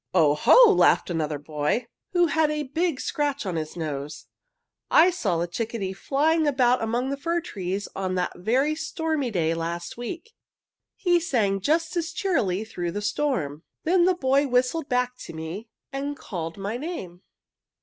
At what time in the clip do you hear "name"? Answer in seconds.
16.77-17.21